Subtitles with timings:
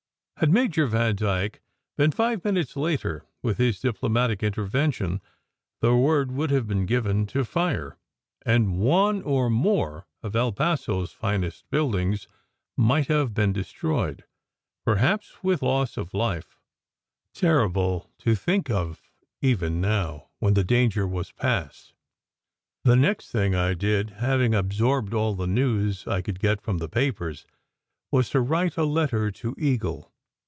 [0.37, 1.61] Had Major Vandyke
[1.97, 5.21] been five minutes later with his diplomatic intervention
[5.81, 7.95] the word would have been given to fire,
[8.43, 12.27] and one or more of El Paso s finest buildings
[12.75, 14.23] might have been destroyed,
[14.83, 16.57] perhaps with loss of life
[17.35, 19.11] terrible to think of
[19.43, 21.93] even now when the danger was past.
[22.83, 26.89] The next thing I did, having absorbed all the news I could get from the
[26.89, 27.45] papers,
[28.11, 30.07] was to write a letter to Eagle.